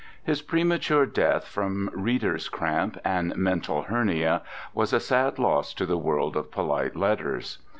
[0.23, 4.41] His premature death from reader's cramp and mental hernia
[4.73, 7.59] was a sad loss to the world of polite letters.